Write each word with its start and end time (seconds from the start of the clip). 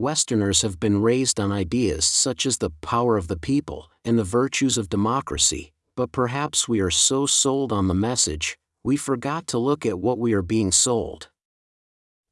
Westerners 0.00 0.62
have 0.62 0.78
been 0.78 1.02
raised 1.02 1.40
on 1.40 1.50
ideas 1.50 2.04
such 2.04 2.46
as 2.46 2.58
the 2.58 2.70
power 2.70 3.16
of 3.16 3.26
the 3.26 3.36
people 3.36 3.90
and 4.04 4.16
the 4.16 4.22
virtues 4.22 4.78
of 4.78 4.88
democracy, 4.88 5.72
but 5.96 6.12
perhaps 6.12 6.68
we 6.68 6.78
are 6.78 6.88
so 6.88 7.26
sold 7.26 7.72
on 7.72 7.88
the 7.88 7.94
message, 7.94 8.56
we 8.84 8.96
forgot 8.96 9.48
to 9.48 9.58
look 9.58 9.84
at 9.84 9.98
what 9.98 10.16
we 10.16 10.32
are 10.34 10.40
being 10.40 10.70
sold. 10.70 11.30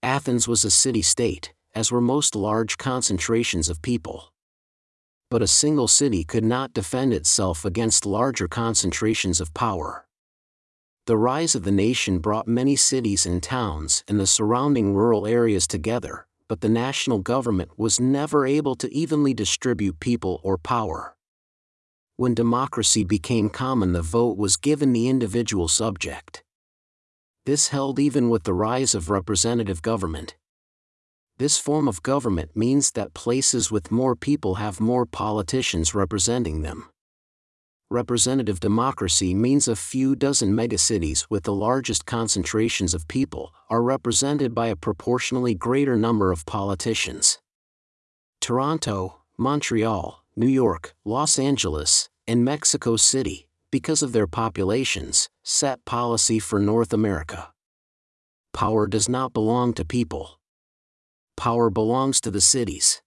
Athens 0.00 0.46
was 0.46 0.64
a 0.64 0.70
city 0.70 1.02
state, 1.02 1.52
as 1.74 1.90
were 1.90 2.00
most 2.00 2.36
large 2.36 2.78
concentrations 2.78 3.68
of 3.68 3.82
people. 3.82 4.32
But 5.28 5.42
a 5.42 5.48
single 5.48 5.88
city 5.88 6.22
could 6.22 6.44
not 6.44 6.72
defend 6.72 7.12
itself 7.12 7.64
against 7.64 8.06
larger 8.06 8.46
concentrations 8.46 9.40
of 9.40 9.52
power. 9.54 10.06
The 11.06 11.16
rise 11.16 11.56
of 11.56 11.64
the 11.64 11.72
nation 11.72 12.20
brought 12.20 12.46
many 12.46 12.76
cities 12.76 13.26
and 13.26 13.42
towns 13.42 14.04
and 14.06 14.20
the 14.20 14.26
surrounding 14.28 14.94
rural 14.94 15.26
areas 15.26 15.66
together, 15.66 16.28
but 16.48 16.60
the 16.60 16.68
national 16.68 17.18
government 17.18 17.70
was 17.76 18.00
never 18.00 18.46
able 18.46 18.74
to 18.76 18.92
evenly 18.94 19.34
distribute 19.34 20.00
people 20.00 20.40
or 20.42 20.56
power. 20.56 21.16
When 22.16 22.34
democracy 22.34 23.04
became 23.04 23.50
common, 23.50 23.92
the 23.92 24.02
vote 24.02 24.38
was 24.38 24.56
given 24.56 24.92
the 24.92 25.08
individual 25.08 25.68
subject. 25.68 26.42
This 27.44 27.68
held 27.68 27.98
even 27.98 28.30
with 28.30 28.44
the 28.44 28.54
rise 28.54 28.94
of 28.94 29.10
representative 29.10 29.82
government. 29.82 30.34
This 31.38 31.58
form 31.58 31.86
of 31.86 32.02
government 32.02 32.56
means 32.56 32.92
that 32.92 33.12
places 33.12 33.70
with 33.70 33.92
more 33.92 34.16
people 34.16 34.54
have 34.54 34.80
more 34.80 35.04
politicians 35.04 35.94
representing 35.94 36.62
them. 36.62 36.88
Representative 37.90 38.58
democracy 38.58 39.34
means 39.34 39.68
a 39.68 39.76
few 39.76 40.16
dozen 40.16 40.52
megacities 40.52 41.26
with 41.30 41.44
the 41.44 41.52
largest 41.54 42.04
concentrations 42.06 42.94
of 42.94 43.06
people 43.08 43.54
are 43.70 43.82
represented 43.82 44.54
by 44.54 44.66
a 44.66 44.76
proportionally 44.76 45.54
greater 45.54 45.96
number 45.96 46.32
of 46.32 46.46
politicians. 46.46 47.38
Toronto, 48.40 49.22
Montreal, 49.38 50.24
New 50.34 50.48
York, 50.48 50.94
Los 51.04 51.38
Angeles, 51.38 52.08
and 52.26 52.44
Mexico 52.44 52.96
City, 52.96 53.48
because 53.70 54.02
of 54.02 54.12
their 54.12 54.26
populations, 54.26 55.28
set 55.44 55.84
policy 55.84 56.38
for 56.38 56.58
North 56.58 56.92
America. 56.92 57.52
Power 58.52 58.86
does 58.86 59.08
not 59.08 59.32
belong 59.32 59.72
to 59.74 59.84
people 59.84 60.36
power 61.36 61.70
belongs 61.70 62.20
to 62.22 62.30
the 62.30 62.40
cities. 62.40 63.02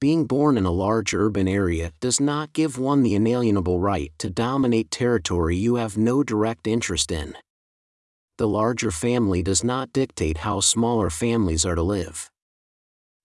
Being 0.00 0.26
born 0.26 0.58
in 0.58 0.64
a 0.64 0.70
large 0.70 1.14
urban 1.14 1.48
area 1.48 1.92
does 2.00 2.20
not 2.20 2.52
give 2.52 2.78
one 2.78 3.02
the 3.02 3.14
inalienable 3.14 3.80
right 3.80 4.12
to 4.18 4.28
dominate 4.28 4.90
territory 4.90 5.56
you 5.56 5.76
have 5.76 5.96
no 5.96 6.22
direct 6.22 6.66
interest 6.66 7.10
in. 7.10 7.34
The 8.36 8.48
larger 8.48 8.90
family 8.90 9.42
does 9.42 9.62
not 9.62 9.92
dictate 9.92 10.38
how 10.38 10.60
smaller 10.60 11.08
families 11.08 11.64
are 11.64 11.76
to 11.76 11.82
live. 11.82 12.30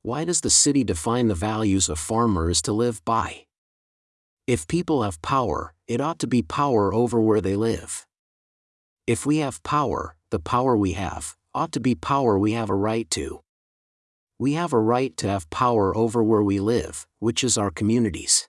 Why 0.03 0.23
does 0.23 0.41
the 0.41 0.49
city 0.49 0.83
define 0.83 1.27
the 1.27 1.35
values 1.35 1.89
a 1.89 1.95
farmer 1.95 2.49
is 2.49 2.61
to 2.61 2.71
live 2.71 3.03
by? 3.03 3.45
If 4.47 4.67
people 4.67 5.03
have 5.03 5.21
power, 5.21 5.73
it 5.87 5.99
ought 5.99 6.19
to 6.19 6.27
be 6.27 6.41
power 6.41 6.93
over 6.93 7.19
where 7.19 7.41
they 7.41 7.55
live. 7.55 8.05
If 9.05 9.25
we 9.25 9.37
have 9.37 9.61
power, 9.63 10.15
the 10.29 10.39
power 10.39 10.77
we 10.77 10.93
have, 10.93 11.35
ought 11.53 11.71
to 11.71 11.79
be 11.79 11.95
power 11.95 12.37
we 12.37 12.53
have 12.53 12.69
a 12.69 12.75
right 12.75 13.09
to 13.11 13.41
we 14.39 14.53
have 14.53 14.71
a 14.71 14.79
right 14.79 15.17
to 15.17 15.27
have 15.27 15.49
power 15.49 15.95
over 15.97 16.23
where 16.23 16.41
we 16.41 16.61
live, 16.61 17.05
which 17.19 17.43
is 17.43 17.57
our 17.57 17.69
communities. 17.69 18.47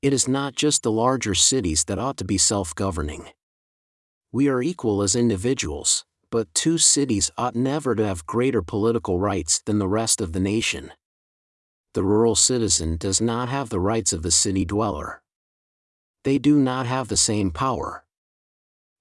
It 0.00 0.12
is 0.12 0.28
not 0.28 0.54
just 0.54 0.84
the 0.84 0.92
larger 0.92 1.34
cities 1.34 1.84
that 1.86 1.98
ought 1.98 2.16
to 2.18 2.24
be 2.24 2.38
self 2.38 2.74
governing. 2.76 3.26
We 4.30 4.48
are 4.48 4.62
equal 4.62 5.02
as 5.02 5.16
individuals, 5.16 6.04
but 6.30 6.54
two 6.54 6.78
cities 6.78 7.32
ought 7.36 7.56
never 7.56 7.96
to 7.96 8.06
have 8.06 8.26
greater 8.26 8.62
political 8.62 9.18
rights 9.18 9.60
than 9.66 9.80
the 9.80 9.88
rest 9.88 10.20
of 10.20 10.32
the 10.32 10.40
nation. 10.40 10.92
The 11.94 12.04
rural 12.04 12.36
citizen 12.36 12.96
does 12.96 13.20
not 13.20 13.48
have 13.48 13.70
the 13.70 13.80
rights 13.80 14.12
of 14.12 14.22
the 14.22 14.30
city 14.30 14.64
dweller. 14.64 15.22
They 16.22 16.38
do 16.38 16.56
not 16.56 16.86
have 16.86 17.08
the 17.08 17.16
same 17.16 17.50
power. 17.50 18.04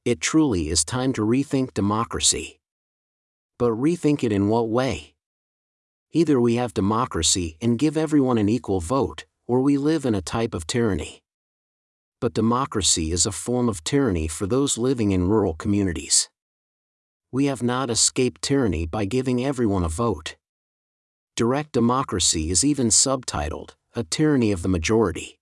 It 0.06 0.22
truly 0.22 0.70
is 0.70 0.84
time 0.84 1.14
to 1.14 1.22
rethink 1.22 1.74
democracy. 1.74 2.60
But 3.60 3.72
rethink 3.72 4.24
it 4.24 4.32
in 4.32 4.48
what 4.48 4.70
way? 4.70 5.13
Either 6.16 6.40
we 6.40 6.56
have 6.56 6.76
democracy 6.76 7.58
and 7.60 7.80
give 7.80 7.98
everyone 7.98 8.38
an 8.38 8.48
equal 8.48 8.80
vote, 8.80 9.26
or 9.48 9.62
we 9.62 9.78
live 9.78 10.06
in 10.06 10.14
a 10.14 10.22
type 10.22 10.54
of 10.54 10.68
tyranny. 10.68 11.24
But 12.22 12.36
democracy 12.36 13.12
is 13.12 13.26
a 13.26 13.32
form 13.32 13.68
of 13.68 13.84
tyranny 13.84 14.28
for 14.28 14.46
those 14.46 14.78
living 14.78 15.12
in 15.12 15.28
rural 15.28 15.56
communities. 15.56 16.30
We 17.32 17.46
have 17.46 17.64
not 17.64 17.90
escaped 17.90 18.44
tyranny 18.44 18.86
by 18.86 19.06
giving 19.06 19.44
everyone 19.44 19.84
a 19.84 19.90
vote. 19.90 20.36
Direct 21.36 21.72
democracy 21.72 22.52
is 22.52 22.64
even 22.64 22.90
subtitled, 22.90 23.72
A 23.96 24.04
Tyranny 24.04 24.52
of 24.52 24.62
the 24.62 24.70
Majority. 24.70 25.40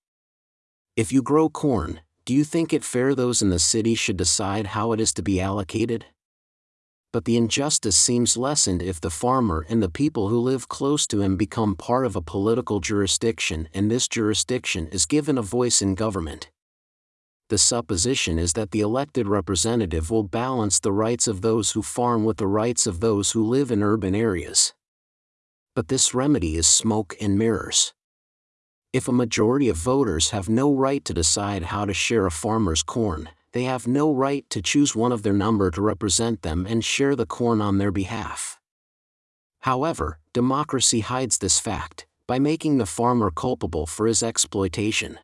If 0.96 1.12
you 1.12 1.22
grow 1.22 1.50
corn, 1.50 2.00
do 2.24 2.34
you 2.34 2.46
think 2.46 2.72
it 2.72 2.86
fair 2.86 3.14
those 3.14 3.42
in 3.42 3.50
the 3.50 3.60
city 3.60 3.94
should 3.94 4.16
decide 4.16 4.68
how 4.68 4.94
it 4.94 5.02
is 5.02 5.12
to 5.16 5.22
be 5.22 5.42
allocated? 5.42 6.06
But 7.12 7.26
the 7.26 7.36
injustice 7.36 7.98
seems 7.98 8.38
lessened 8.38 8.82
if 8.82 9.02
the 9.02 9.10
farmer 9.10 9.66
and 9.68 9.84
the 9.84 9.90
people 9.90 10.30
who 10.30 10.40
live 10.40 10.70
close 10.70 11.06
to 11.08 11.22
him 11.22 11.36
become 11.36 11.76
part 11.76 12.06
of 12.06 12.16
a 12.16 12.22
political 12.22 12.80
jurisdiction 12.80 13.68
and 13.74 13.92
this 13.92 14.08
jurisdiction 14.08 14.88
is 14.88 15.06
given 15.06 15.38
a 15.38 15.42
voice 15.42 15.82
in 15.82 15.94
government. 15.94 16.50
The 17.50 17.58
supposition 17.58 18.40
is 18.40 18.54
that 18.54 18.72
the 18.72 18.80
elected 18.80 19.28
representative 19.28 20.10
will 20.10 20.24
balance 20.24 20.80
the 20.80 20.94
rights 20.94 21.28
of 21.28 21.42
those 21.42 21.72
who 21.72 21.82
farm 21.82 22.24
with 22.24 22.38
the 22.38 22.48
rights 22.48 22.88
of 22.88 23.02
those 23.02 23.32
who 23.32 23.44
live 23.44 23.72
in 23.72 23.84
urban 23.84 24.16
areas. 24.16 24.74
But 25.76 25.90
this 25.90 26.14
remedy 26.14 26.56
is 26.56 26.66
smoke 26.66 27.16
and 27.20 27.38
mirrors. 27.38 27.94
If 28.94 29.10
a 29.10 29.14
majority 29.14 29.68
of 29.68 29.76
voters 29.76 30.30
have 30.30 30.48
no 30.48 30.74
right 30.74 31.04
to 31.04 31.14
decide 31.14 31.64
how 31.64 31.84
to 31.84 31.94
share 31.94 32.26
a 32.26 32.32
farmer's 32.32 32.84
corn, 32.84 33.30
they 33.53 33.63
have 33.63 33.88
no 33.88 34.13
right 34.13 34.50
to 34.50 34.62
choose 34.62 34.95
one 34.95 35.12
of 35.12 35.23
their 35.23 35.34
number 35.34 35.72
to 35.72 35.81
represent 35.81 36.41
them 36.41 36.66
and 36.66 36.85
share 36.85 37.16
the 37.16 37.25
corn 37.25 37.62
on 37.62 37.78
their 37.78 37.91
behalf. 37.91 38.59
However, 39.62 40.19
democracy 40.34 41.01
hides 41.01 41.38
this 41.38 41.59
fact 41.59 42.07
by 42.28 42.39
making 42.39 42.78
the 42.78 42.85
farmer 42.85 43.29
culpable 43.29 43.85
for 43.85 44.07
his 44.07 44.23
exploitation. 44.23 45.19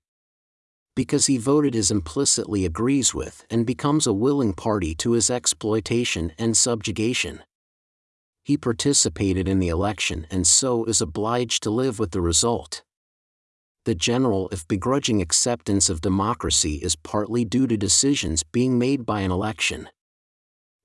Because 0.95 1.27
he 1.27 1.37
voted 1.37 1.75
as 1.75 1.91
implicitly 1.91 2.65
agrees 2.65 3.13
with 3.13 3.45
and 3.49 3.65
becomes 3.65 4.05
a 4.05 4.13
willing 4.13 4.53
party 4.53 4.93
to 4.95 5.11
his 5.11 5.29
exploitation 5.29 6.33
and 6.37 6.57
subjugation. 6.57 7.43
He 8.43 8.57
participated 8.57 9.47
in 9.47 9.59
the 9.59 9.69
election 9.69 10.27
and 10.29 10.45
so 10.45 10.85
is 10.85 11.01
obliged 11.01 11.63
to 11.63 11.69
live 11.69 11.99
with 11.99 12.11
the 12.11 12.21
result 12.21 12.83
the 13.87 13.95
general 13.95 14.49
if 14.51 14.67
begrudging 14.67 15.21
acceptance 15.21 15.89
of 15.89 16.01
democracy 16.01 16.73
is 16.83 16.97
partly 16.97 17.45
due 17.45 17.65
to 17.65 17.77
decisions 17.77 18.43
being 18.43 18.77
made 18.77 19.05
by 19.05 19.21
an 19.21 19.31
election. 19.31 19.87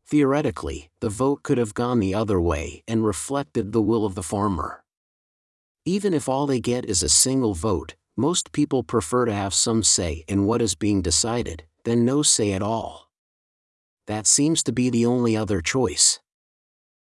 Theoretically, 0.07 0.89
the 1.01 1.09
vote 1.09 1.43
could 1.43 1.59
have 1.59 1.75
gone 1.75 1.99
the 1.99 2.15
other 2.15 2.41
way 2.41 2.85
and 2.87 3.05
reflected 3.05 3.73
the 3.73 3.83
will 3.83 4.07
of 4.07 4.15
the 4.15 4.23
farmer. 4.23 4.85
Even 5.85 6.15
if 6.15 6.29
all 6.29 6.47
they 6.47 6.61
get 6.61 6.85
is 6.85 7.03
a 7.03 7.09
single 7.09 7.55
vote, 7.55 7.97
most 8.17 8.53
people 8.53 8.85
prefer 8.85 9.25
to 9.25 9.33
have 9.33 9.53
some 9.53 9.83
say 9.83 10.25
in 10.29 10.45
what 10.45 10.63
is 10.63 10.77
being 10.77 11.03
decided 11.03 11.65
than 11.83 12.05
no 12.05 12.23
say 12.23 12.53
at 12.53 12.63
all. 12.63 13.11
That 14.07 14.29
seems 14.29 14.63
to 14.63 14.73
be 14.73 14.91
the 14.91 15.07
only 15.07 15.37
other 15.37 15.61
choice. 15.61 16.21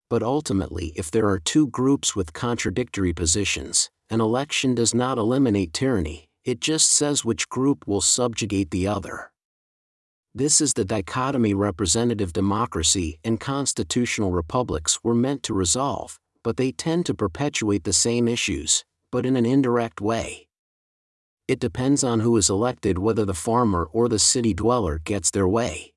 But 0.08 0.22
ultimately, 0.22 0.94
if 0.96 1.10
there 1.10 1.28
are 1.28 1.38
two 1.38 1.66
groups 1.66 2.16
with 2.16 2.32
contradictory 2.32 3.12
positions, 3.12 3.90
an 4.12 4.20
election 4.20 4.74
does 4.74 4.94
not 4.94 5.16
eliminate 5.16 5.72
tyranny, 5.72 6.28
it 6.44 6.60
just 6.60 6.92
says 6.92 7.24
which 7.24 7.48
group 7.48 7.86
will 7.86 8.02
subjugate 8.02 8.70
the 8.70 8.86
other. 8.86 9.32
This 10.34 10.60
is 10.60 10.74
the 10.74 10.84
dichotomy 10.84 11.54
representative 11.54 12.34
democracy 12.34 13.18
and 13.24 13.40
constitutional 13.40 14.30
republics 14.30 15.02
were 15.02 15.14
meant 15.14 15.42
to 15.44 15.54
resolve, 15.54 16.20
but 16.42 16.58
they 16.58 16.72
tend 16.72 17.06
to 17.06 17.14
perpetuate 17.14 17.84
the 17.84 17.94
same 17.94 18.28
issues, 18.28 18.84
but 19.10 19.24
in 19.24 19.34
an 19.34 19.46
indirect 19.46 20.02
way. 20.02 20.46
It 21.48 21.58
depends 21.58 22.04
on 22.04 22.20
who 22.20 22.36
is 22.36 22.50
elected 22.50 22.98
whether 22.98 23.24
the 23.24 23.32
farmer 23.32 23.88
or 23.94 24.10
the 24.10 24.18
city 24.18 24.52
dweller 24.52 24.98
gets 24.98 25.30
their 25.30 25.48
way. 25.48 25.94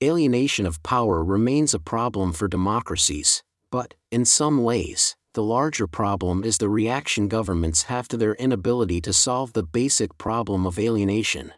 Alienation 0.00 0.66
of 0.66 0.84
power 0.84 1.24
remains 1.24 1.74
a 1.74 1.80
problem 1.80 2.32
for 2.32 2.46
democracies, 2.46 3.42
but, 3.72 3.94
in 4.12 4.24
some 4.24 4.62
ways, 4.62 5.16
the 5.38 5.44
larger 5.44 5.86
problem 5.86 6.42
is 6.42 6.58
the 6.58 6.68
reaction 6.68 7.28
governments 7.28 7.84
have 7.84 8.08
to 8.08 8.16
their 8.16 8.34
inability 8.34 9.00
to 9.00 9.12
solve 9.12 9.52
the 9.52 9.62
basic 9.62 10.18
problem 10.18 10.66
of 10.66 10.80
alienation. 10.80 11.52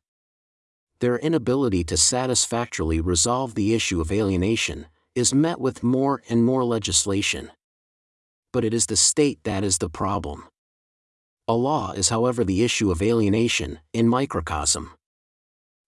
Their 1.00 1.16
inability 1.16 1.84
to 1.84 1.96
satisfactorily 1.96 3.00
resolve 3.00 3.54
the 3.54 3.72
issue 3.72 4.02
of 4.02 4.12
alienation 4.12 4.84
is 5.14 5.32
met 5.32 5.58
with 5.58 5.82
more 5.82 6.22
and 6.28 6.44
more 6.44 6.62
legislation. 6.62 7.52
But 8.52 8.66
it 8.66 8.74
is 8.74 8.84
the 8.84 8.98
state 8.98 9.38
that 9.44 9.64
is 9.64 9.78
the 9.78 9.88
problem. 9.88 10.44
A 11.48 11.54
law 11.54 11.92
is, 11.92 12.10
however, 12.10 12.44
the 12.44 12.62
issue 12.62 12.90
of 12.90 13.00
alienation, 13.00 13.78
in 13.94 14.10
microcosm. 14.10 14.90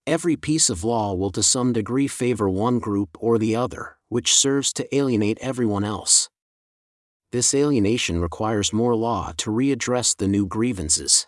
Every 0.07 0.37
piece 0.37 0.71
of 0.71 0.83
law 0.83 1.13
will 1.13 1.31
to 1.33 1.43
some 1.43 1.75
degree 1.75 2.09
favor 2.09 2.49
one 2.49 2.79
group 2.79 3.19
or 3.21 3.37
the 3.37 3.55
other, 3.55 3.99
which 4.09 4.33
serves 4.33 4.73
to 4.73 4.97
alienate 4.97 5.37
everyone 5.43 5.85
else 5.85 6.31
This 7.33 7.55
alienation 7.55 8.21
requires 8.21 8.75
more 8.75 8.95
law 8.95 9.33
to 9.39 9.51
readdress 9.51 10.15
the 10.15 10.29
new 10.29 10.47
grievances. 10.47 11.27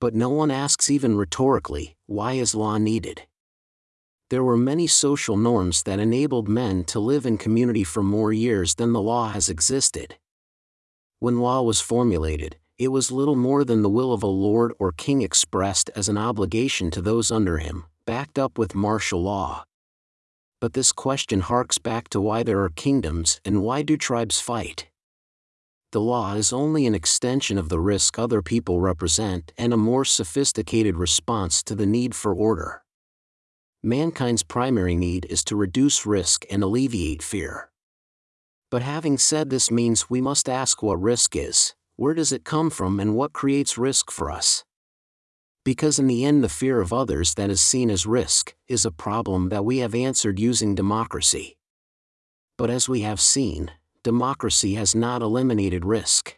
But 0.00 0.14
no 0.14 0.30
one 0.30 0.50
asks 0.50 0.90
even 0.90 1.14
rhetorically, 1.14 1.94
why 2.06 2.32
is 2.32 2.54
law 2.54 2.78
needed? 2.78 3.26
There 4.30 4.42
were 4.42 4.56
many 4.56 4.86
social 4.86 5.36
norms 5.36 5.82
that 5.82 6.00
enabled 6.00 6.48
men 6.48 6.84
to 6.84 7.00
live 7.00 7.26
in 7.26 7.36
community 7.36 7.84
for 7.84 8.02
more 8.02 8.32
years 8.32 8.76
than 8.76 8.94
the 8.94 9.02
law 9.02 9.28
has 9.28 9.50
existed. 9.50 10.16
When 11.18 11.38
law 11.38 11.60
was 11.60 11.82
formulated, 11.82 12.56
it 12.78 12.88
was 12.88 13.12
little 13.12 13.36
more 13.36 13.62
than 13.62 13.82
the 13.82 13.90
will 13.90 14.10
of 14.10 14.22
a 14.22 14.26
lord 14.26 14.72
or 14.78 14.90
king 14.90 15.20
expressed 15.20 15.90
as 15.94 16.08
an 16.08 16.16
obligation 16.16 16.90
to 16.92 17.02
those 17.02 17.30
under 17.30 17.58
him, 17.58 17.84
backed 18.06 18.38
up 18.38 18.56
with 18.56 18.74
martial 18.74 19.22
law. 19.22 19.64
But 20.62 20.72
this 20.72 20.92
question 20.92 21.40
harks 21.40 21.76
back 21.76 22.08
to 22.08 22.22
why 22.22 22.42
there 22.42 22.62
are 22.62 22.70
kingdoms 22.70 23.38
and 23.44 23.62
why 23.62 23.82
do 23.82 23.98
tribes 23.98 24.40
fight. 24.40 24.86
The 25.94 26.00
law 26.00 26.34
is 26.34 26.52
only 26.52 26.88
an 26.88 26.94
extension 26.96 27.56
of 27.56 27.68
the 27.68 27.78
risk 27.78 28.18
other 28.18 28.42
people 28.42 28.80
represent 28.80 29.52
and 29.56 29.72
a 29.72 29.76
more 29.76 30.04
sophisticated 30.04 30.96
response 30.96 31.62
to 31.62 31.76
the 31.76 31.86
need 31.86 32.16
for 32.16 32.34
order. 32.34 32.82
Mankind's 33.80 34.42
primary 34.42 34.96
need 34.96 35.24
is 35.30 35.44
to 35.44 35.54
reduce 35.54 36.04
risk 36.04 36.46
and 36.50 36.64
alleviate 36.64 37.22
fear. 37.22 37.70
But 38.72 38.82
having 38.82 39.18
said 39.18 39.50
this 39.50 39.70
means 39.70 40.10
we 40.10 40.20
must 40.20 40.48
ask 40.48 40.82
what 40.82 41.00
risk 41.00 41.36
is, 41.36 41.76
where 41.94 42.14
does 42.14 42.32
it 42.32 42.42
come 42.42 42.70
from 42.70 42.98
and 42.98 43.14
what 43.14 43.32
creates 43.32 43.78
risk 43.78 44.10
for 44.10 44.32
us? 44.32 44.64
Because 45.64 46.00
in 46.00 46.08
the 46.08 46.24
end, 46.24 46.42
the 46.42 46.48
fear 46.48 46.80
of 46.80 46.92
others 46.92 47.34
that 47.34 47.50
is 47.50 47.62
seen 47.62 47.88
as 47.88 48.04
risk 48.04 48.56
is 48.66 48.84
a 48.84 48.90
problem 48.90 49.48
that 49.50 49.64
we 49.64 49.78
have 49.78 49.94
answered 49.94 50.40
using 50.40 50.74
democracy. 50.74 51.56
But 52.58 52.68
as 52.68 52.88
we 52.88 53.02
have 53.02 53.20
seen, 53.20 53.70
democracy 54.04 54.74
has 54.74 54.94
not 54.94 55.22
eliminated 55.22 55.84
risk. 55.84 56.36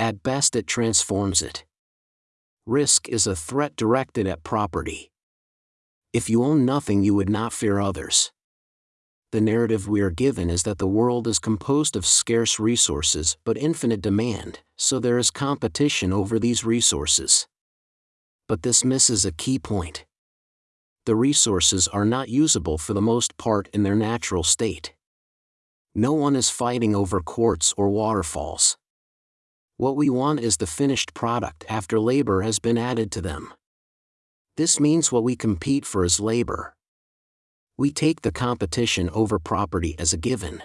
At 0.00 0.24
best, 0.24 0.56
it 0.56 0.66
transforms 0.66 1.40
it. 1.40 1.64
Risk 2.66 3.08
is 3.08 3.28
a 3.28 3.36
threat 3.36 3.76
directed 3.76 4.26
at 4.26 4.42
property. 4.42 5.12
If 6.12 6.28
you 6.28 6.42
own 6.42 6.64
nothing, 6.64 7.04
you 7.04 7.14
would 7.14 7.30
not 7.30 7.52
fear 7.52 7.78
others 7.78 8.32
the 9.34 9.40
narrative 9.40 9.88
we 9.88 10.00
are 10.00 10.10
given 10.10 10.48
is 10.48 10.62
that 10.62 10.78
the 10.78 10.86
world 10.86 11.26
is 11.26 11.40
composed 11.40 11.96
of 11.96 12.06
scarce 12.06 12.60
resources 12.60 13.36
but 13.44 13.58
infinite 13.58 14.00
demand, 14.00 14.60
so 14.78 15.00
there 15.00 15.18
is 15.18 15.32
competition 15.32 16.12
over 16.12 16.38
these 16.38 16.64
resources. 16.64 17.48
But 18.46 18.62
this 18.62 18.84
misses 18.84 19.24
a 19.24 19.32
key 19.32 19.58
point. 19.58 20.04
The 21.04 21.16
resources 21.16 21.88
are 21.88 22.04
not 22.04 22.28
usable 22.28 22.78
for 22.78 22.94
the 22.94 23.02
most 23.02 23.36
part 23.36 23.68
in 23.72 23.82
their 23.82 23.96
natural 23.96 24.44
state. 24.44 24.93
No 25.94 26.12
one 26.12 26.36
is 26.36 26.50
fighting 26.50 26.94
over 26.94 27.20
quartz 27.20 27.72
or 27.76 27.88
waterfalls. 27.88 28.76
What 29.76 29.96
we 29.96 30.10
want 30.10 30.40
is 30.40 30.56
the 30.56 30.66
finished 30.66 31.14
product 31.14 31.64
after 31.68 31.98
labor 32.00 32.42
has 32.42 32.58
been 32.58 32.78
added 32.78 33.10
to 33.12 33.20
them. 33.20 33.52
This 34.56 34.78
means 34.78 35.10
what 35.10 35.24
we 35.24 35.36
compete 35.36 35.84
for 35.84 36.04
is 36.04 36.20
labor, 36.20 36.74
we 37.76 37.90
take 37.90 38.22
the 38.22 38.30
competition 38.30 39.10
over 39.10 39.38
property 39.38 39.96
as 39.98 40.12
a 40.12 40.16
given. 40.16 40.62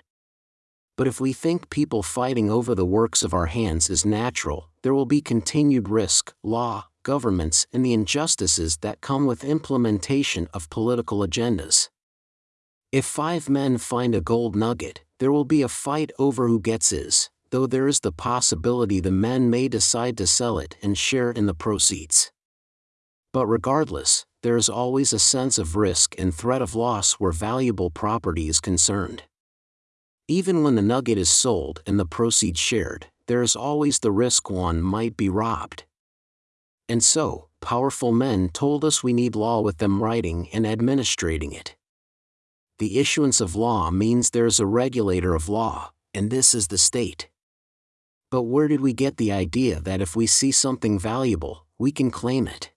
But 0.96 1.08
if 1.08 1.20
we 1.20 1.34
think 1.34 1.70
people 1.70 2.04
fighting 2.04 2.52
over 2.52 2.76
the 2.76 2.86
works 2.86 3.24
of 3.24 3.34
our 3.34 3.48
hands 3.48 3.90
is 3.90 4.06
natural, 4.06 4.70
there 4.84 4.94
will 4.94 5.08
be 5.08 5.22
continued 5.22 5.90
risk, 5.90 6.34
law, 6.44 6.88
governments, 7.04 7.66
and 7.74 7.84
the 7.84 7.94
injustices 7.94 8.78
that 8.78 9.02
come 9.02 9.26
with 9.26 9.44
implementation 9.44 10.48
of 10.54 10.70
political 10.70 11.20
agendas. 11.20 11.90
If 12.92 13.06
five 13.06 13.50
men 13.50 13.78
find 13.78 14.14
a 14.14 14.22
gold 14.22 14.56
nugget, 14.56 15.02
there 15.20 15.32
will 15.32 15.46
be 15.46 15.62
a 15.62 15.68
fight 15.68 16.12
over 16.18 16.48
who 16.48 16.60
gets 16.60 16.90
his, 16.90 17.30
though 17.52 17.68
there 17.68 17.88
is 17.88 18.00
the 18.00 18.12
possibility 18.12 19.00
the 19.00 19.12
men 19.12 19.50
may 19.50 19.68
decide 19.68 20.18
to 20.18 20.28
sell 20.28 20.58
it 20.60 20.78
and 20.82 20.98
share 20.98 21.32
in 21.32 21.46
the 21.46 21.54
proceeds. 21.54 22.32
But 23.34 23.48
regardless, 23.48 24.26
there 24.42 24.58
is 24.58 24.70
always 24.70 25.12
a 25.12 25.20
sense 25.20 25.58
of 25.58 25.76
risk 25.76 26.16
and 26.18 26.34
threat 26.34 26.62
of 26.62 26.74
loss 26.74 27.14
where 27.14 27.32
valuable 27.32 27.90
property 27.90 28.48
is 28.48 28.62
concerned. 28.62 29.24
Even 30.28 30.64
when 30.64 30.76
the 30.76 30.82
nugget 30.82 31.18
is 31.18 31.30
sold 31.30 31.82
and 31.86 32.00
the 32.00 32.06
proceeds 32.06 32.60
shared, 32.60 33.08
there 33.28 33.42
is 33.42 33.56
always 33.56 34.00
the 34.00 34.12
risk 34.12 34.50
one 34.50 34.82
might 34.82 35.18
be 35.18 35.28
robbed. 35.28 35.84
And 36.88 37.04
so, 37.04 37.50
powerful 37.62 38.12
men 38.12 38.50
told 38.50 38.86
us 38.86 39.04
we 39.04 39.14
need 39.14 39.36
law 39.36 39.62
with 39.62 39.78
them 39.78 40.02
writing 40.02 40.50
and 40.54 40.66
administrating 40.66 41.52
it. 41.52 41.76
The 42.80 42.98
issuance 42.98 43.42
of 43.42 43.56
law 43.56 43.92
means 43.92 44.30
there 44.30 44.46
is 44.46 44.62
a 44.62 44.66
regulator 44.66 45.36
of 45.36 45.50
law, 45.50 45.92
and 46.14 46.32
this 46.32 46.56
is 46.56 46.68
the 46.68 46.78
state. 46.78 47.30
But 48.32 48.44
where 48.44 48.70
did 48.70 48.80
we 48.80 48.94
get 48.94 49.18
the 49.18 49.34
idea 49.34 49.82
that 49.82 50.00
if 50.00 50.16
we 50.16 50.26
see 50.26 50.54
something 50.54 50.98
valuable, 50.98 51.66
we 51.78 51.92
can 51.92 52.10
claim 52.10 52.48
it? 52.48 52.72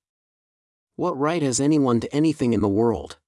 What 0.96 1.16
right 1.16 1.40
has 1.42 1.60
anyone 1.60 2.00
to 2.00 2.12
anything 2.12 2.52
in 2.52 2.60
the 2.60 2.68
world? 2.68 3.18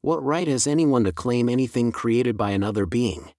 What 0.00 0.24
right 0.24 0.48
has 0.48 0.66
anyone 0.66 1.04
to 1.04 1.12
claim 1.12 1.50
anything 1.50 1.92
created 1.92 2.38
by 2.38 2.52
another 2.52 2.86
being? 2.86 3.32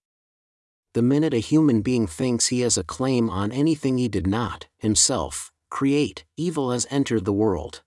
The 0.93 1.01
minute 1.01 1.33
a 1.33 1.39
human 1.39 1.81
being 1.81 2.05
thinks 2.05 2.47
he 2.47 2.61
has 2.61 2.77
a 2.77 2.83
claim 2.83 3.27
on 3.27 3.51
anything 3.51 3.97
he 3.97 4.07
did 4.07 4.27
not, 4.27 4.67
himself, 4.77 5.51
create, 5.71 6.25
evil 6.37 6.71
has 6.71 6.85
entered 6.91 7.25
the 7.25 7.33
world. 7.33 7.81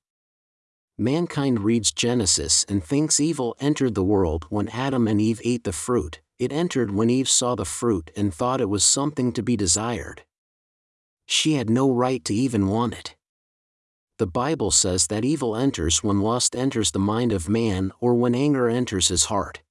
Mankind 0.98 1.60
reads 1.60 1.92
Genesis 1.92 2.64
and 2.68 2.82
thinks 2.82 3.20
evil 3.20 3.56
entered 3.60 3.94
the 3.94 4.04
world 4.04 4.46
when 4.50 4.68
Adam 4.68 5.06
and 5.06 5.20
Eve 5.20 5.40
ate 5.44 5.64
the 5.64 5.72
fruit, 5.72 6.20
it 6.38 6.52
entered 6.52 6.90
when 6.90 7.08
Eve 7.08 7.28
saw 7.28 7.54
the 7.54 7.64
fruit 7.64 8.10
and 8.16 8.34
thought 8.34 8.60
it 8.60 8.68
was 8.68 8.84
something 8.84 9.32
to 9.32 9.42
be 9.42 9.56
desired. 9.56 10.24
She 11.26 11.54
had 11.54 11.70
no 11.70 11.90
right 11.90 12.24
to 12.24 12.34
even 12.34 12.66
want 12.68 12.94
it 12.94 13.14
the 14.18 14.26
Bible 14.26 14.72
says 14.72 15.06
that 15.06 15.24
evil 15.24 15.54
enters 15.54 16.02
when 16.02 16.20
lust 16.20 16.56
enters 16.56 16.90
the 16.90 16.98
mind 16.98 17.30
of 17.32 17.48
man 17.48 17.92
or 18.00 18.14
when 18.14 18.34
anger 18.34 18.68
enters 18.68 19.08
his 19.08 19.26
heart. 19.26 19.62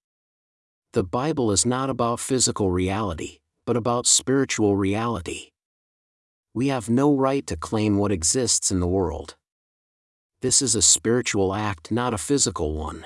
The 0.93 1.03
Bible 1.03 1.51
is 1.51 1.65
not 1.65 1.89
about 1.89 2.21
physical 2.21 2.71
reality, 2.71 3.39
but 3.65 3.75
about 3.75 4.07
spiritual 4.07 4.77
reality. 4.77 5.51
We 6.53 6.69
have 6.69 6.89
no 6.89 7.13
right 7.13 7.45
to 7.47 7.57
claim 7.57 7.97
what 7.97 8.13
exists 8.13 8.71
in 8.71 8.79
the 8.79 8.87
world. 8.87 9.35
This 10.41 10.61
is 10.61 10.75
a 10.75 10.81
spiritual 10.81 11.53
act, 11.53 11.91
not 11.91 12.13
a 12.13 12.17
physical 12.17 12.73
one. 12.73 13.05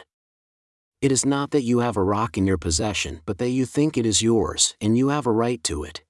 It 1.02 1.12
is 1.12 1.26
not 1.26 1.52
that 1.52 1.64
you 1.64 1.80
have 1.80 1.98
a 1.98 2.04
rock 2.04 2.38
in 2.38 2.46
your 2.46 2.58
possession, 2.58 3.22
but 3.26 3.38
that 3.40 3.50
you 3.50 3.66
think 3.66 3.98
it 3.98 4.06
is 4.06 4.22
yours 4.22 4.76
and 4.80 4.98
you 4.98 5.10
have 5.10 5.26
a 5.26 5.32
right 5.32 5.64
to 5.64 5.84
it 5.84 6.04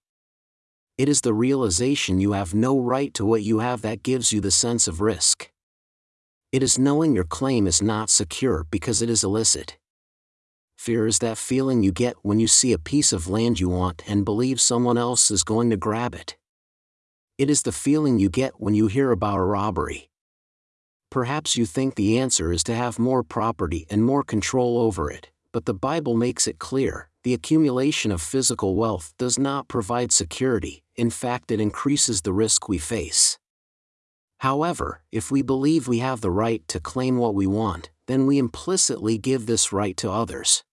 it 1.02 1.10
is 1.10 1.22
the 1.22 1.34
realization 1.34 2.20
you 2.20 2.34
have 2.34 2.54
no 2.54 2.80
right 2.80 3.12
to 3.16 3.26
what 3.26 3.42
you 3.42 3.58
have 3.58 3.82
that 3.82 4.04
gives 4.04 4.32
you 4.32 4.40
the 4.40 4.52
sense 4.52 4.88
of 4.88 5.02
risk. 5.02 5.50
It 6.52 6.62
is 6.62 6.78
knowing 6.78 7.16
your 7.16 7.24
claim 7.24 7.66
is 7.66 7.82
not 7.82 8.12
secure 8.12 8.68
because 8.70 9.02
it 9.02 9.10
is 9.10 9.24
illicit. 9.24 9.80
Fear 10.78 11.08
is 11.08 11.18
that 11.18 11.40
feeling 11.40 11.82
you 11.82 11.92
get 11.92 12.18
when 12.22 12.40
you 12.40 12.46
see 12.46 12.72
a 12.72 12.78
piece 12.78 13.12
of 13.14 13.28
land 13.28 13.60
you 13.60 13.68
want 13.68 14.04
and 14.08 14.24
believe 14.24 14.62
someone 14.62 14.96
else 14.96 15.32
is 15.32 15.44
going 15.44 15.72
to 15.72 15.76
grab 15.76 16.14
it. 16.14 16.38
It 17.40 17.50
is 17.50 17.64
the 17.64 17.72
feeling 17.72 18.20
you 18.20 18.30
get 18.30 18.62
when 18.62 18.76
you 18.76 18.86
hear 18.86 19.10
about 19.10 19.40
a 19.40 19.44
robbery. 19.44 20.11
Perhaps 21.12 21.58
you 21.58 21.66
think 21.66 21.96
the 21.96 22.18
answer 22.18 22.54
is 22.54 22.64
to 22.64 22.74
have 22.74 22.98
more 22.98 23.22
property 23.22 23.86
and 23.90 24.02
more 24.02 24.24
control 24.24 24.80
over 24.80 25.12
it, 25.12 25.30
but 25.52 25.66
the 25.66 25.74
Bible 25.74 26.16
makes 26.16 26.48
it 26.48 26.58
clear 26.58 27.10
the 27.24 27.34
accumulation 27.34 28.14
of 28.14 28.22
physical 28.22 28.76
wealth 28.76 29.14
does 29.18 29.38
not 29.38 29.68
provide 29.68 30.14
security, 30.14 30.84
in 30.96 31.10
fact, 31.10 31.52
it 31.52 31.60
increases 31.60 32.22
the 32.22 32.32
risk 32.32 32.70
we 32.70 32.78
face. 32.78 33.38
However, 34.40 35.04
if 35.12 35.30
we 35.30 35.42
believe 35.42 35.86
we 35.86 36.00
have 36.00 36.22
the 36.22 36.32
right 36.32 36.66
to 36.70 36.80
claim 36.80 37.18
what 37.18 37.36
we 37.36 37.46
want, 37.46 37.92
then 38.08 38.26
we 38.26 38.38
implicitly 38.38 39.18
give 39.18 39.46
this 39.46 39.74
right 39.74 39.98
to 39.98 40.10
others. 40.10 40.64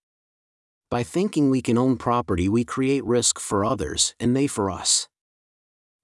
By 0.88 1.02
thinking 1.02 1.50
we 1.50 1.62
can 1.62 1.76
own 1.76 1.96
property, 1.96 2.48
we 2.48 2.64
create 2.64 3.04
risk 3.04 3.40
for 3.40 3.64
others 3.64 4.14
and 4.20 4.36
they 4.36 4.46
for 4.46 4.70
us. 4.70 5.08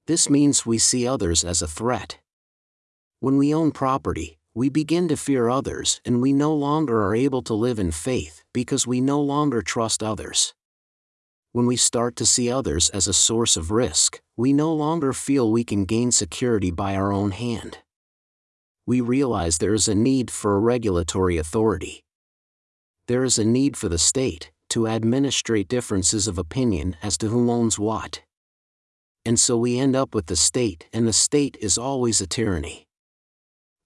This 0.06 0.28
means 0.28 0.66
we 0.66 0.76
see 0.76 1.06
others 1.06 1.44
as 1.44 1.62
a 1.62 1.68
threat. 1.68 2.18
When 3.25 3.38
we 3.38 3.54
own 3.54 3.71
property, 3.71 4.37
we 4.52 4.69
begin 4.69 5.09
to 5.09 5.16
fear 5.16 5.49
others 5.49 5.99
and 6.04 6.21
we 6.21 6.35
no 6.35 6.52
longer 6.52 7.07
are 7.07 7.14
able 7.14 7.40
to 7.45 7.54
live 7.54 7.78
in 7.78 7.90
faith 7.90 8.45
because 8.52 8.87
we 8.87 9.00
no 9.00 9.19
longer 9.19 9.62
trust 9.62 10.02
others. 10.02 10.52
When 11.52 11.64
we 11.64 11.76
start 11.76 12.16
to 12.16 12.26
see 12.26 12.52
others 12.52 12.90
as 12.90 13.09
a 13.09 13.14
source 13.14 13.57
of 13.57 13.71
risk, 13.71 14.21
we 14.37 14.52
no 14.52 14.71
longer 14.75 15.14
feel 15.14 15.50
we 15.50 15.64
can 15.64 15.87
gain 15.87 16.12
security 16.12 16.71
by 16.71 16.95
our 16.97 17.14
own 17.14 17.31
hand. 17.31 17.78
We 18.85 19.00
realize 19.00 19.57
there 19.57 19.73
is 19.73 19.88
a 19.88 19.95
need 19.95 20.31
for 20.31 20.54
a 20.54 20.61
regulatory 20.61 21.38
authority. 21.38 22.04
There 23.09 23.25
is 23.25 23.38
a 23.38 23.45
need 23.47 23.75
for 23.78 23.88
the 23.88 23.97
state 23.97 24.52
to 24.69 24.87
administrate 24.87 25.69
differences 25.69 26.28
of 26.28 26.37
opinion 26.37 26.99
as 27.02 27.16
to 27.16 27.28
who 27.28 27.50
owns 27.50 27.78
what. 27.78 28.21
And 29.25 29.40
so 29.40 29.57
we 29.57 29.78
end 29.78 29.97
up 29.97 30.14
with 30.14 30.26
the 30.26 30.37
state, 30.37 30.90
and 30.93 31.09
the 31.09 31.14
state 31.14 31.57
is 31.62 31.78
always 31.78 32.21
a 32.21 32.26
tyranny 32.26 32.87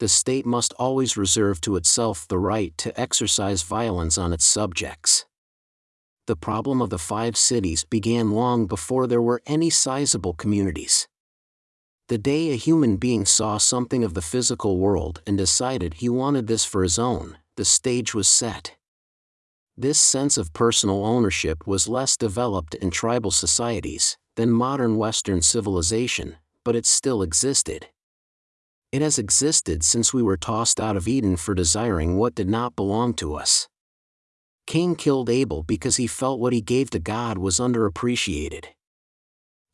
the 0.00 0.08
state 0.08 0.46
must 0.46 0.72
always 0.74 1.16
reserve 1.16 1.60
to 1.60 1.76
itself 1.76 2.26
the 2.28 2.38
right 2.38 2.76
to 2.78 2.98
exercise 3.00 3.62
violence 3.62 4.16
on 4.16 4.32
its 4.32 4.44
subjects. 4.44 5.26
the 6.28 6.36
problem 6.36 6.82
of 6.82 6.90
the 6.90 6.98
five 6.98 7.36
cities 7.38 7.84
began 7.84 8.30
long 8.32 8.66
before 8.66 9.06
there 9.06 9.22
were 9.22 9.40
any 9.46 9.70
sizable 9.70 10.34
communities. 10.34 11.08
The 12.08 12.18
day 12.18 12.52
a 12.52 12.56
human 12.56 12.98
being 12.98 13.24
saw 13.24 13.56
something 13.56 14.04
of 14.04 14.12
the 14.12 14.22
physical 14.22 14.76
world 14.76 15.22
and 15.26 15.38
decided 15.38 15.94
he 15.94 16.08
wanted 16.10 16.46
this 16.46 16.66
for 16.66 16.82
his 16.82 16.98
own, 16.98 17.38
the 17.56 17.64
stage 17.64 18.14
was 18.14 18.28
set. 18.28 18.76
This 19.74 19.98
sense 19.98 20.36
of 20.36 20.52
personal 20.52 21.04
ownership 21.06 21.66
was 21.66 21.88
less 21.88 22.14
developed 22.16 22.74
in 22.74 22.90
tribal 22.90 23.30
societies 23.30 24.18
than 24.36 24.50
modern 24.50 24.96
Western 24.96 25.40
civilization, 25.40 26.36
but 26.62 26.76
it 26.76 26.84
still 26.84 27.22
existed. 27.22 27.88
It 28.90 29.02
has 29.02 29.18
existed 29.18 29.84
since 29.84 30.14
we 30.14 30.22
were 30.22 30.38
tossed 30.38 30.80
out 30.80 30.96
of 30.96 31.06
Eden 31.06 31.36
for 31.36 31.54
desiring 31.54 32.16
what 32.16 32.34
did 32.34 32.48
not 32.48 32.74
belong 32.74 33.12
to 33.14 33.34
us. 33.34 33.68
Cain 34.66 34.96
killed 34.96 35.28
Abel 35.28 35.62
because 35.62 35.96
he 35.96 36.06
felt 36.06 36.40
what 36.40 36.54
he 36.54 36.62
gave 36.62 36.88
to 36.90 36.98
God 36.98 37.36
was 37.36 37.58
underappreciated. 37.58 38.64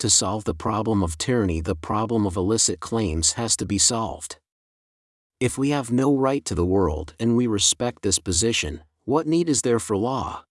To 0.01 0.11
solve 0.11 0.45
the 0.45 0.55
problem 0.55 1.03
of 1.03 1.17
tyranny, 1.17 1.61
the 1.61 1.77
problem 1.77 2.27
of 2.27 2.37
illicit 2.37 2.81
claims 2.81 3.33
has 3.33 3.57
to 3.57 3.67
be 3.67 3.79
solved. 3.79 4.39
If 5.39 5.57
we 5.57 5.71
have 5.71 5.93
no 5.93 6.17
right 6.17 6.45
to 6.47 6.55
the 6.55 6.67
world 6.67 7.15
and 7.21 7.37
we 7.37 7.47
respect 7.47 8.03
this 8.03 8.19
position, 8.19 8.83
what 9.05 9.27
need 9.27 9.49
is 9.49 9.63
there 9.63 9.79
for 9.79 9.97
law? 9.97 10.45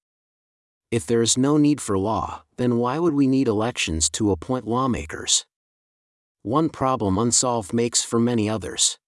If 0.89 1.05
there 1.05 1.21
is 1.21 1.37
no 1.37 1.57
need 1.57 1.81
for 1.81 1.97
law, 1.97 2.43
then 2.57 2.77
why 2.77 2.99
would 2.99 3.13
we 3.13 3.27
need 3.27 3.47
elections 3.47 4.09
to 4.11 4.31
appoint 4.31 4.67
lawmakers? 4.67 5.45
One 6.43 6.67
problem 6.67 7.17
unsolved 7.17 7.71
makes 7.71 8.03
for 8.03 8.19
many 8.19 8.49
others. 8.49 8.99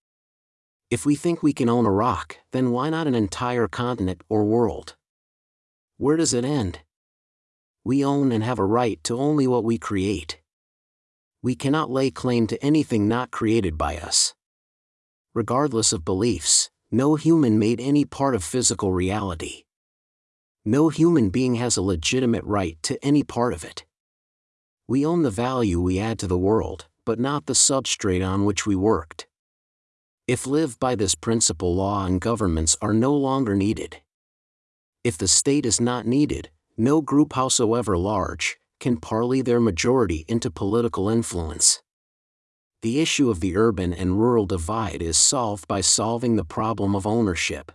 If 0.89 1.05
we 1.05 1.15
think 1.15 1.43
we 1.43 1.51
can 1.51 1.67
own 1.67 1.85
a 1.85 1.91
rock, 1.91 2.37
then 2.53 2.71
why 2.71 2.89
not 2.89 3.07
an 3.07 3.13
entire 3.13 3.67
continent 3.67 4.21
or 4.29 4.45
world? 4.45 4.95
Where 5.97 6.15
does 6.15 6.33
it 6.33 6.45
end? 6.45 6.79
We 7.83 8.05
own 8.05 8.31
and 8.31 8.41
have 8.41 8.57
a 8.57 8.63
right 8.63 9.03
to 9.03 9.17
only 9.17 9.47
what 9.47 9.65
we 9.65 9.77
create. 9.77 10.39
We 11.41 11.55
cannot 11.55 11.91
lay 11.91 12.09
claim 12.09 12.47
to 12.47 12.63
anything 12.63 13.09
not 13.09 13.31
created 13.31 13.77
by 13.77 13.97
us. 13.97 14.33
Regardless 15.33 15.91
of 15.91 16.05
beliefs, 16.05 16.71
no 16.89 17.15
human 17.15 17.59
made 17.59 17.81
any 17.81 18.05
part 18.05 18.33
of 18.33 18.45
physical 18.45 18.93
reality. 18.93 19.63
No 20.63 20.87
human 20.87 21.31
being 21.31 21.55
has 21.55 21.75
a 21.75 21.81
legitimate 21.81 22.45
right 22.45 22.77
to 22.83 22.97
any 23.03 23.23
part 23.23 23.51
of 23.51 23.65
it. 23.65 23.83
We 24.87 25.05
own 25.05 25.23
the 25.23 25.31
value 25.31 25.81
we 25.81 25.99
add 25.99 26.17
to 26.19 26.27
the 26.27 26.37
world, 26.37 26.87
but 27.05 27.19
not 27.19 27.45
the 27.45 27.53
substrate 27.53 28.27
on 28.27 28.45
which 28.45 28.65
we 28.65 28.75
worked. 28.75 29.27
If 30.27 30.47
lived 30.47 30.79
by 30.79 30.95
this 30.95 31.13
principle, 31.13 31.75
law 31.75 32.05
and 32.05 32.19
governments 32.19 32.75
are 32.81 32.93
no 32.93 33.13
longer 33.13 33.55
needed. 33.55 34.01
If 35.03 35.17
the 35.17 35.27
state 35.27 35.67
is 35.67 35.79
not 35.79 36.07
needed, 36.07 36.49
no 36.77 37.01
group, 37.01 37.33
howsoever 37.33 37.95
large, 37.95 38.57
can 38.79 38.97
parley 38.97 39.41
their 39.41 39.59
majority 39.59 40.25
into 40.27 40.49
political 40.49 41.09
influence. 41.09 41.83
The 42.81 42.99
issue 42.99 43.29
of 43.29 43.39
the 43.39 43.55
urban 43.55 43.93
and 43.93 44.19
rural 44.19 44.45
divide 44.45 45.01
is 45.01 45.17
solved 45.17 45.67
by 45.67 45.81
solving 45.81 46.35
the 46.35 46.43
problem 46.43 46.95
of 46.95 47.07
ownership. 47.07 47.71